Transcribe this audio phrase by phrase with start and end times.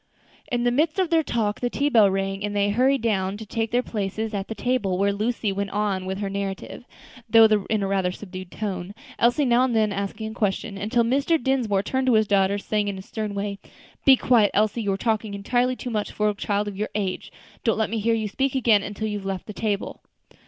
[0.51, 3.45] In the midst of their talk the tea bell rang, and they hurried down to
[3.45, 6.85] take their places at the table, where Lucy went on with her narrative,
[7.29, 11.37] though in a rather subdued tone, Elsie now and then asking a question, until Mr.
[11.39, 13.59] Dinsmore turned to his daughter, saying, in his stern way,
[14.03, 17.31] "Be quiet, Elsie; you are talking entirely too much for a child of your age;
[17.63, 20.01] don't let me hear you speak again until you have left the table."